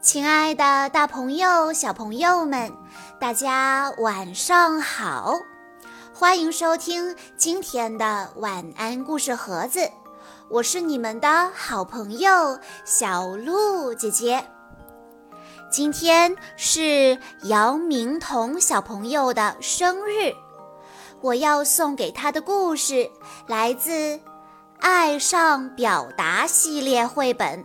[0.00, 2.72] 亲爱的，大朋友、小朋友们，
[3.18, 5.34] 大家晚上好！
[6.14, 9.90] 欢迎收听今天的晚安故事盒子，
[10.48, 14.42] 我是你们的好朋友小鹿姐姐。
[15.70, 20.34] 今天是姚明彤小朋友的生日，
[21.20, 23.10] 我要送给他的故事
[23.46, 23.90] 来自
[24.78, 27.62] 《爱上表达》系列绘本。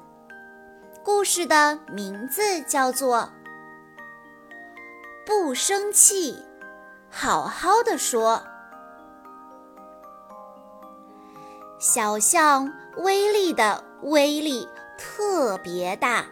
[1.06, 3.30] 故事的名字叫做
[5.24, 6.36] “不生气，
[7.12, 8.42] 好好的说”。
[11.78, 16.26] 小象威力的威力特别大，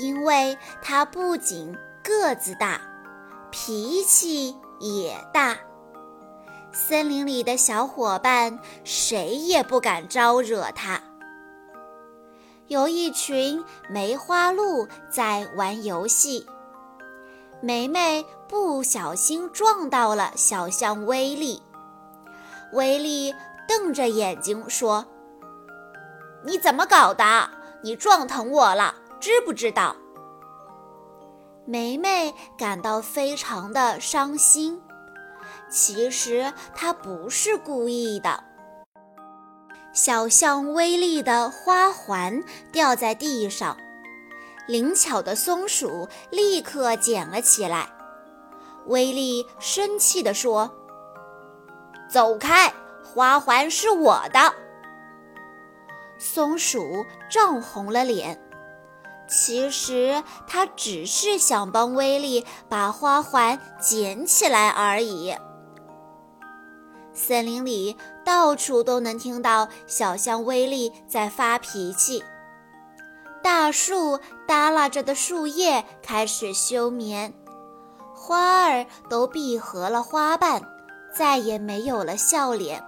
[0.00, 2.80] 因为它不仅个子大，
[3.52, 5.56] 脾气也大。
[6.72, 11.00] 森林里的小伙伴谁也不敢招惹它。
[12.68, 16.46] 有一群梅花鹿在玩游戏，
[17.60, 21.62] 梅梅不小心撞到了小象威力。
[22.72, 23.34] 威力
[23.68, 25.04] 瞪着眼睛说
[26.42, 27.50] ：“你怎么搞的？
[27.82, 29.94] 你撞疼我了，知不知道？”
[31.66, 34.80] 梅梅感到非常的伤心，
[35.70, 38.42] 其实她不是故意的。
[39.94, 42.42] 小象威力的花环
[42.72, 43.76] 掉在地上，
[44.66, 47.88] 灵巧的松鼠立刻捡了起来。
[48.86, 50.68] 威力生气地说
[52.10, 54.52] ：“走开，花环是我的。”
[56.18, 58.44] 松鼠涨红了脸，
[59.28, 65.36] 其实它只是想帮威力把花环捡起来而已。
[67.12, 72.24] 森林里到处都能听到小象威力在发脾气，
[73.42, 77.34] 大树耷拉着的树叶开始休眠，
[78.14, 80.62] 花儿都闭合了花瓣，
[81.14, 82.82] 再也没有了笑脸，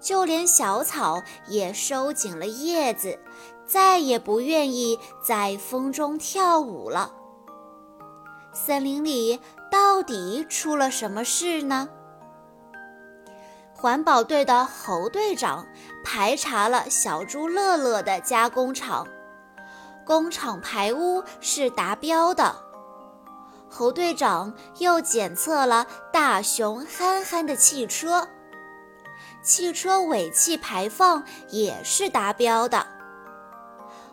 [0.00, 3.18] 就连小草也收紧了叶子，
[3.66, 7.12] 再也不愿意在风中跳舞了。
[8.54, 9.38] 森林里
[9.70, 11.90] 到底出了什么事呢？
[13.78, 15.66] 环保队的侯队长
[16.02, 19.06] 排查了小猪乐乐的加工厂，
[20.04, 22.56] 工厂排污是达标的。
[23.68, 28.26] 侯队长又检测了大熊憨憨的汽车，
[29.42, 32.86] 汽车尾气排放也是达标的。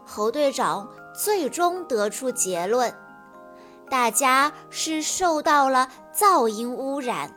[0.06, 2.94] 侯队长最终得出结论：
[3.90, 7.34] 大家是受到了噪音污染。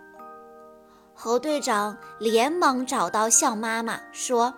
[1.18, 4.52] 猴队长连忙找到象妈妈，说：“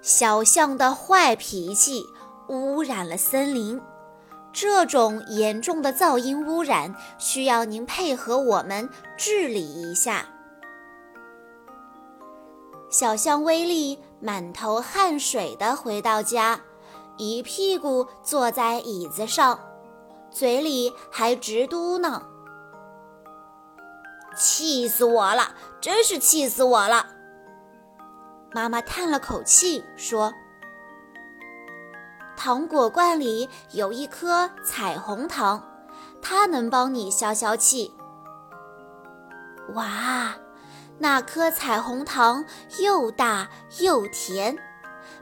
[0.00, 2.02] 小象的坏脾气
[2.48, 3.78] 污染了森林，
[4.50, 8.88] 这种严重的噪音污染需要您配合我们
[9.18, 10.26] 治理一下。”
[12.88, 16.58] 小象威力满头汗水地回到家，
[17.18, 19.60] 一屁股坐在椅子上，
[20.30, 22.22] 嘴里还直嘟囔。
[24.40, 25.54] 气死我了！
[25.82, 27.06] 真是气死我了！
[28.52, 30.32] 妈妈叹了口气说
[32.36, 35.62] ：“糖果罐里有一颗彩虹糖，
[36.22, 37.94] 它能帮你消消气。”
[39.74, 40.34] 哇，
[40.98, 42.44] 那颗彩虹糖
[42.78, 44.56] 又大又甜，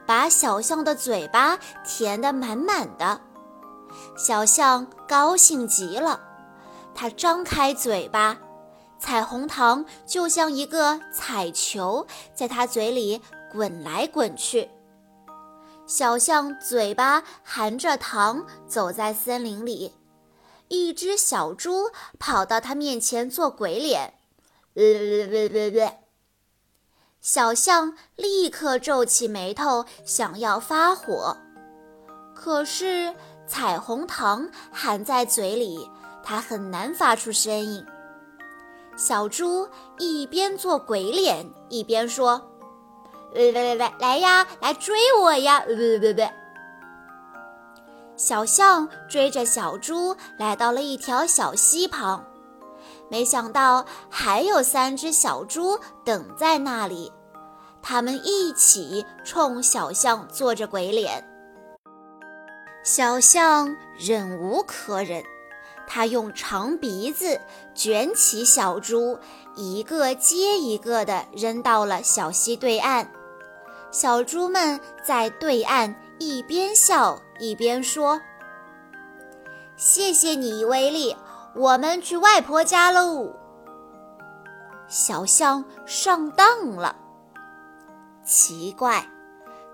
[0.05, 3.19] 把小象的嘴巴填得满满的。
[4.17, 6.19] 小象高兴极了，
[6.95, 8.37] 它张开嘴巴。
[8.99, 13.21] 彩虹糖就像一个彩球，在它嘴里
[13.51, 14.69] 滚来滚去。
[15.87, 19.95] 小象嘴巴含着糖，走在森林里。
[20.67, 21.89] 一只小猪
[22.19, 24.13] 跑到它面前做鬼脸，
[27.19, 31.35] 小象立刻皱起眉头，想要发火。
[32.35, 33.15] 可是
[33.47, 35.89] 彩虹糖含在嘴里，
[36.23, 37.83] 它很难发出声音。
[38.99, 39.65] 小猪
[39.97, 42.51] 一边做鬼脸，一边说
[43.33, 46.29] ：“喂喂喂，来呀，来追我呀！”喂喂喂。
[48.17, 52.25] 小象追着小猪来到了一条小溪旁，
[53.09, 57.09] 没想到还有三只小猪等在那里，
[57.81, 61.25] 它们一起冲小象做着鬼脸。
[62.83, 65.23] 小象忍无可忍。
[65.91, 67.41] 他用长鼻子
[67.73, 69.17] 卷起小猪，
[69.55, 73.11] 一个接一个地扔到了小溪对岸。
[73.89, 78.21] 小猪们在对岸一边笑一边说
[79.75, 81.17] ：“谢谢你，威力。
[81.55, 83.33] 我们去外婆家喽。
[84.87, 86.95] 小象上当了。
[88.23, 89.09] 奇怪，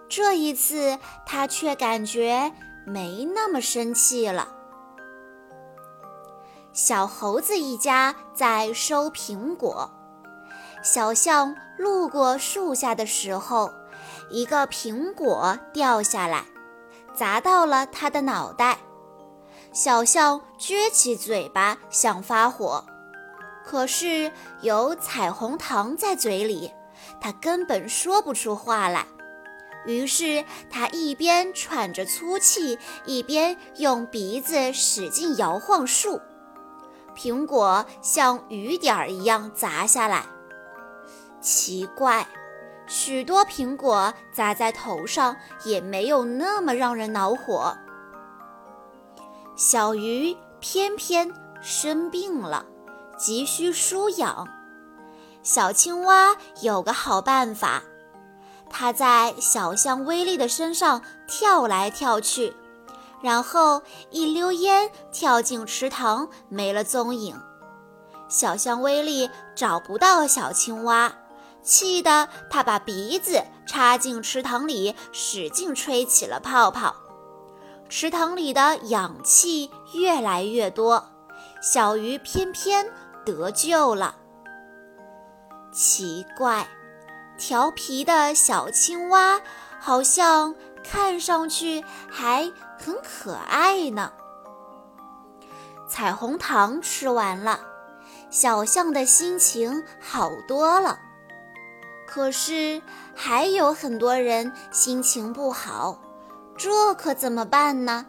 [0.08, 2.54] 这一次他却感觉
[2.86, 4.48] 没那么生气了。
[6.76, 9.90] 小猴子一家在收苹果，
[10.84, 13.72] 小象路过树下的时候，
[14.30, 16.44] 一个苹果掉下来，
[17.14, 18.78] 砸到了他的脑袋。
[19.72, 22.84] 小象撅起嘴巴想发火，
[23.64, 24.30] 可是
[24.60, 26.70] 有彩虹糖在嘴里，
[27.22, 29.06] 它根本说不出话来。
[29.86, 36.20] 于是它一边喘着粗气，一边用鼻子使劲摇晃树，
[37.16, 40.26] 苹果像雨点儿一样砸下来。
[41.42, 42.28] 奇怪，
[42.88, 47.76] 许多苹果砸在头上也没有那么让人恼火。
[49.56, 51.32] 小鱼偏偏
[51.62, 52.66] 生病了，
[53.18, 54.48] 急需输氧。
[55.44, 57.84] 小青蛙有个好办法，
[58.70, 62.56] 它在小象威力的身上跳来跳去，
[63.22, 67.40] 然后一溜烟跳进池塘，没了踪影。
[68.28, 71.14] 小象威力找不到小青蛙，
[71.62, 76.96] 气得他把鼻子插进池塘里，使劲吹起了泡泡。
[77.88, 81.12] 池塘里的氧气越来越多，
[81.62, 82.92] 小鱼偏偏
[83.24, 84.16] 得救了。
[85.72, 86.68] 奇怪，
[87.38, 89.40] 调皮的小青蛙
[89.80, 90.56] 好像
[90.90, 94.12] 看上去还很可爱呢。
[95.88, 97.60] 彩虹糖吃完了，
[98.30, 101.00] 小象的心情好多了。
[102.08, 102.82] 可是
[103.16, 106.00] 还有很多人心情不好。
[106.58, 108.06] 这可怎么办呢？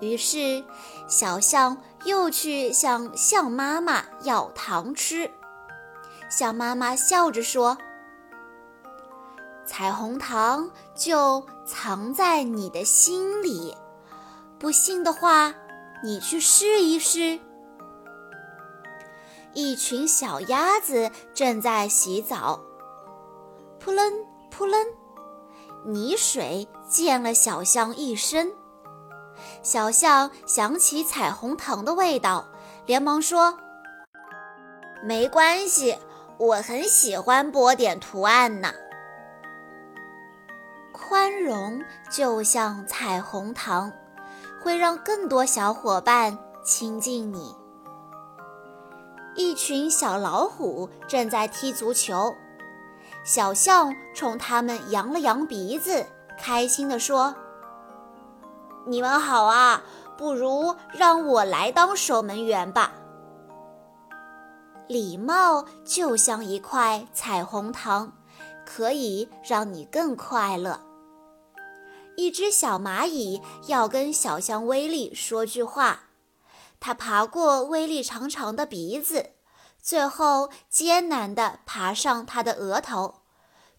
[0.00, 0.64] 于是，
[1.08, 5.30] 小象又去向象妈妈要糖吃。
[6.28, 7.78] 象妈妈笑着说
[9.78, 13.76] ：“彩虹糖就藏在你的心里，
[14.58, 15.52] 不信的话，
[16.02, 17.38] 你去试一试。”
[19.52, 22.58] 一群小鸭子正在洗澡，
[23.78, 24.14] 扑棱
[24.50, 24.82] 扑棱。
[25.84, 28.50] 泥水溅了小象一身，
[29.62, 32.46] 小象想起彩虹糖的味道，
[32.86, 33.58] 连忙说
[35.04, 35.98] ：“没关系，
[36.38, 38.72] 我很喜欢波点图案呢。”
[40.96, 43.92] 宽容就像彩虹糖，
[44.62, 47.54] 会让更多小伙伴亲近你。
[49.34, 52.34] 一群小老虎正在踢足球。
[53.24, 56.06] 小象冲他们扬了扬鼻子，
[56.38, 57.34] 开心地说
[58.88, 59.82] ：“你们好啊，
[60.16, 62.94] 不如让我来当守门员吧。”
[64.88, 68.12] 礼貌就像一块彩虹糖，
[68.64, 70.80] 可以让你更快乐。
[72.16, 76.00] 一只小蚂蚁要跟小象威力说句话，
[76.80, 79.30] 它爬过威力长长的鼻子。
[79.82, 83.22] 最后艰难地爬上它的额头，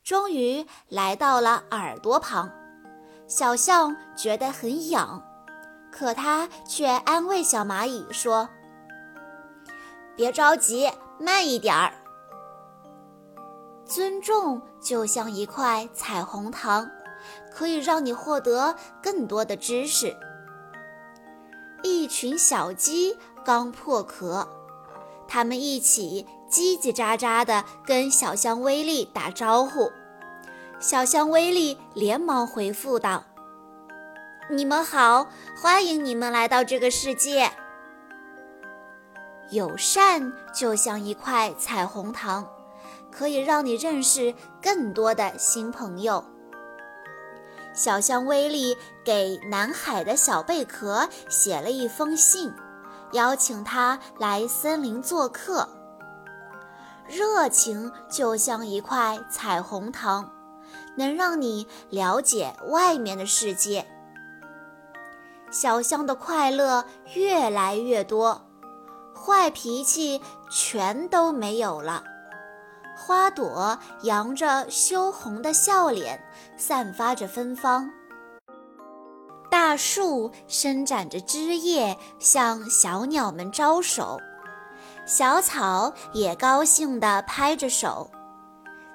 [0.04, 2.50] 终于来到了耳朵旁。
[3.28, 5.22] 小象觉得很痒，
[5.92, 8.48] 可它却安慰小蚂蚁说
[10.16, 11.94] ：“别着急，慢一点儿。”
[13.84, 16.90] 尊重就像一块彩虹糖，
[17.52, 20.16] 可以让你获得更多的知识。
[21.84, 24.48] 一群小鸡刚破壳。
[25.30, 29.92] 它们一起叽叽喳喳地跟小象威力打招呼，
[30.80, 33.26] 小象威力连忙回复道
[34.50, 35.28] ：“你们好，
[35.62, 37.52] 欢迎你们来到这个世界。”
[39.52, 42.48] 友善就像一块彩虹糖，
[43.12, 46.24] 可以让你认识更多的新朋友。
[47.78, 52.52] 小象威力给南海的小贝壳写了一封信。
[53.14, 55.70] 邀请他来森林做客，
[57.08, 60.30] 热情就像一块彩虹糖，
[60.98, 63.88] 能让你了解外面的世界。
[65.50, 68.42] 小象的快乐越来越多，
[69.16, 72.04] 坏脾气全都没有了。
[72.98, 76.20] 花朵扬着羞红的笑脸，
[76.58, 77.90] 散发着芬芳。
[79.50, 84.18] 大树伸展着枝叶，向小鸟们招手；
[85.06, 88.10] 小草也高兴地拍着手。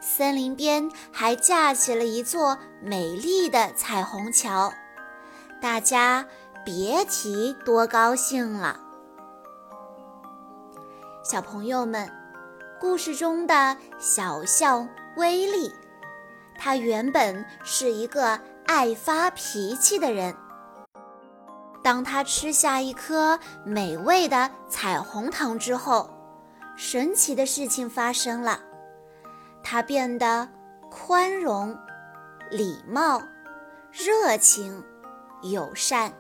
[0.00, 4.73] 森林边还架起了一座美丽的彩虹桥，
[5.61, 6.26] 大家
[6.64, 8.80] 别提多高兴了。
[11.23, 12.11] 小朋友们，
[12.83, 15.73] 故事中的小象威利，
[16.59, 20.35] 他原本是一个爱发脾气的人。
[21.81, 26.11] 当他吃下一颗美味的彩虹糖之后，
[26.77, 28.59] 神奇的事情发生了，
[29.62, 30.49] 他变得
[30.91, 31.79] 宽容、
[32.51, 33.23] 礼貌、
[33.93, 34.83] 热情、
[35.43, 36.12] 友善。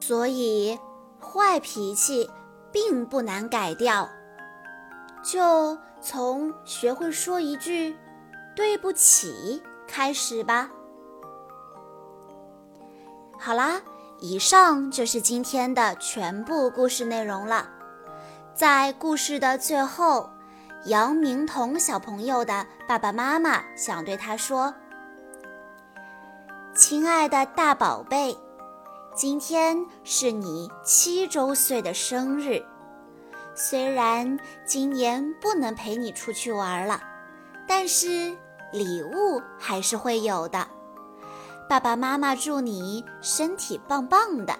[0.00, 0.78] 所以，
[1.18, 2.30] 坏脾气
[2.70, 4.06] 并不难改掉，
[5.24, 7.96] 就从学会说一句
[8.54, 10.70] “对不起”开始吧。
[13.38, 13.80] 好啦。
[14.20, 17.68] 以上就是今天的全部故事内容了。
[18.54, 20.30] 在故事的最后，
[20.86, 24.72] 杨明彤小朋友的爸爸妈妈想对他说
[26.74, 28.34] ：“亲爱的大宝贝，
[29.14, 32.64] 今天是你七周岁的生日。
[33.54, 37.00] 虽然今年不能陪你出去玩了，
[37.66, 38.36] 但是
[38.72, 40.66] 礼物还是会有的。”
[41.68, 44.54] 爸爸妈妈祝你身体棒棒的，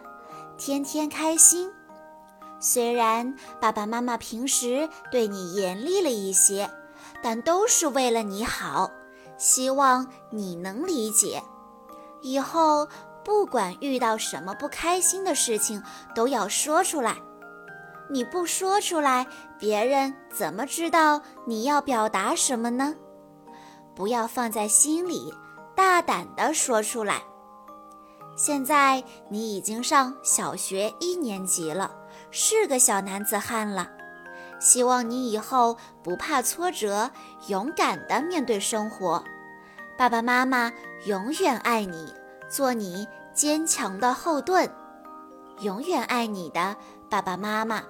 [0.57, 1.71] 天天开心。
[2.59, 6.71] 虽然爸爸妈妈平时对你严厉了一些，
[7.23, 8.91] 但都是为了你好，
[9.37, 11.43] 希望你能理解。
[12.23, 12.89] 以后
[13.23, 15.83] 不管遇到什么不开心的事情，
[16.15, 17.19] 都要说出来。
[18.11, 19.27] 你不说出来，
[19.59, 22.95] 别人怎么知道你要表达什么呢？
[23.95, 25.33] 不要放在心里。
[25.77, 27.21] 大胆地说出来。
[28.37, 31.91] 现在你已经上小学一年级了，
[32.31, 33.91] 是个小男子汉了。
[34.61, 37.11] 希望你以后不怕挫折，
[37.49, 39.23] 勇敢地面对生活。
[39.99, 40.73] 爸爸妈妈
[41.07, 42.15] 永远爱你，
[42.49, 44.71] 做你坚强的后盾。
[45.61, 46.77] 永远爱你的
[47.11, 47.83] 爸爸妈妈。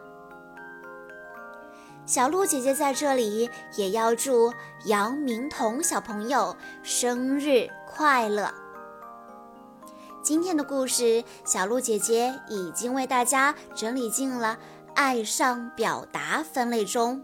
[2.06, 4.52] 小鹿姐姐在这里也要祝
[4.84, 8.52] 杨明彤小朋友生日快乐。
[10.23, 14.58] 今天的故事，小鹿姐姐已经为大家整理进了
[14.94, 17.23] “爱上表达”分类中。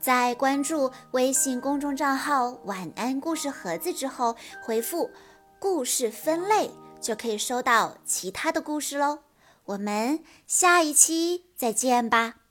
[0.00, 4.34] 在关注微信公众账号“晚安故事盒子”之后，
[4.64, 5.10] 回复
[5.60, 9.20] “故事分类”就可以收到其他的故事喽。
[9.66, 12.43] 我们下一期再见吧。